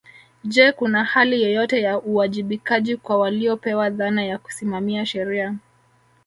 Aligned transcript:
Je 0.43 0.71
kuna 0.71 1.03
hali 1.03 1.43
yoyote 1.43 1.81
ya 1.81 1.99
uwajibikaji 1.99 2.97
kwa 2.97 3.17
waliopewa 3.17 3.89
dhana 3.89 4.23
ya 4.25 4.37
kusimamia 4.37 5.05
sheria 5.05 5.55